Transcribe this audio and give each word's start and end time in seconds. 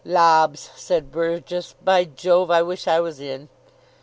"Lobs," 0.03 0.71
said 0.75 1.11
Burgess. 1.11 1.75
"By 1.83 2.05
Jove, 2.05 2.49
I 2.49 2.63
wish 2.63 2.87
I 2.87 2.99
was 2.99 3.19
in." 3.19 3.49